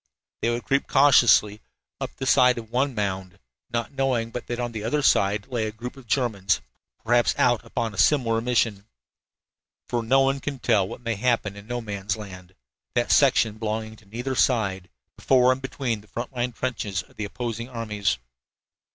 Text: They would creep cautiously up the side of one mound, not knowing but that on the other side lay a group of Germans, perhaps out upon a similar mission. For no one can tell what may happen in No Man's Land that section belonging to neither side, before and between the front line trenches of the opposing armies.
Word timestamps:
They 0.41 0.49
would 0.49 0.63
creep 0.63 0.87
cautiously 0.87 1.61
up 1.99 2.09
the 2.15 2.25
side 2.25 2.57
of 2.57 2.71
one 2.71 2.95
mound, 2.95 3.37
not 3.69 3.91
knowing 3.91 4.31
but 4.31 4.47
that 4.47 4.59
on 4.59 4.71
the 4.71 4.83
other 4.83 5.03
side 5.03 5.45
lay 5.45 5.67
a 5.67 5.71
group 5.71 5.95
of 5.95 6.07
Germans, 6.07 6.59
perhaps 7.05 7.35
out 7.37 7.63
upon 7.63 7.93
a 7.93 7.99
similar 7.99 8.41
mission. 8.41 8.87
For 9.87 10.01
no 10.01 10.21
one 10.21 10.39
can 10.39 10.57
tell 10.57 10.87
what 10.87 11.01
may 11.01 11.13
happen 11.17 11.55
in 11.55 11.67
No 11.67 11.81
Man's 11.81 12.17
Land 12.17 12.55
that 12.95 13.11
section 13.11 13.59
belonging 13.59 13.95
to 13.97 14.07
neither 14.07 14.33
side, 14.33 14.89
before 15.17 15.51
and 15.51 15.61
between 15.61 16.01
the 16.01 16.07
front 16.07 16.33
line 16.35 16.51
trenches 16.53 17.03
of 17.03 17.15
the 17.15 17.25
opposing 17.25 17.69
armies. 17.69 18.17